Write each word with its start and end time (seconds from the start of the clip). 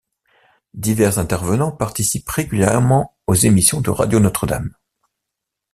Divers 0.73 1.19
intervenants 1.19 1.71
participent 1.71 2.27
régulièrement 2.27 3.15
aux 3.27 3.35
émissions 3.35 3.81
de 3.81 3.91
Radio 3.91 4.19
Notre-Dame. 4.19 4.73